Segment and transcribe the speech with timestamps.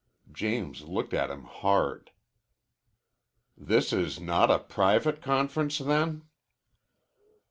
[0.31, 2.09] James looked at him hard.
[3.55, 6.23] "This is not a private conference, then?"